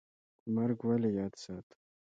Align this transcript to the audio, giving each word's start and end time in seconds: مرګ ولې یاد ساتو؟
مرګ 0.53 0.79
ولې 0.87 1.09
یاد 1.19 1.33
ساتو؟ 1.43 1.75